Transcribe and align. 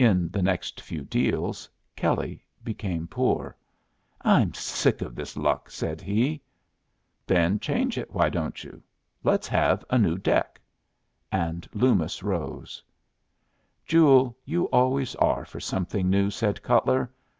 In 0.00 0.30
the 0.30 0.42
next 0.42 0.80
few 0.80 1.04
deals 1.04 1.68
Kelley 1.94 2.44
became 2.64 3.06
poor. 3.06 3.56
"I'm 4.20 4.52
sick 4.52 5.00
of 5.00 5.14
this 5.14 5.36
luck," 5.36 5.70
said 5.70 6.00
he. 6.00 6.42
"Then 7.24 7.60
change 7.60 7.96
it, 7.96 8.10
why 8.12 8.30
don't 8.30 8.64
you? 8.64 8.82
Let's 9.22 9.46
have 9.46 9.84
a 9.88 9.96
new 9.96 10.18
deck." 10.18 10.60
And 11.30 11.68
Loomis 11.72 12.20
rose. 12.24 12.82
"Joole, 13.86 14.34
you 14.44 14.64
always 14.72 15.14
are 15.14 15.44
for 15.44 15.60
something 15.60 16.10
new," 16.10 16.30
said 16.30 16.64
Cutler. 16.64 17.08